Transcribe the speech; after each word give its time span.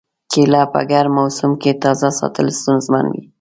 کېله 0.31 0.61
په 0.73 0.81
ګرم 0.89 1.13
موسم 1.17 1.51
کې 1.61 1.71
تازه 1.83 2.09
ساتل 2.19 2.47
ستونزمن 2.59 3.05
وي. 3.13 3.23